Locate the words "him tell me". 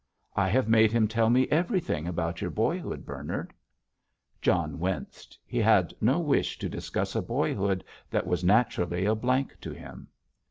0.91-1.47